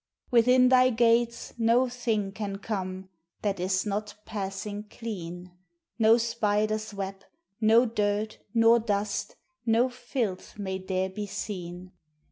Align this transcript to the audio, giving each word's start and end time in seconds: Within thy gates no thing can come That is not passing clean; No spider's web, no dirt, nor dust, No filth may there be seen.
Within 0.31 0.69
thy 0.69 0.89
gates 0.89 1.53
no 1.59 1.87
thing 1.87 2.31
can 2.31 2.57
come 2.57 3.09
That 3.43 3.59
is 3.59 3.85
not 3.85 4.15
passing 4.25 4.85
clean; 4.89 5.51
No 5.99 6.17
spider's 6.17 6.91
web, 6.91 7.23
no 7.61 7.85
dirt, 7.85 8.39
nor 8.51 8.79
dust, 8.79 9.35
No 9.63 9.89
filth 9.89 10.57
may 10.57 10.79
there 10.79 11.11
be 11.11 11.27
seen. 11.27 11.91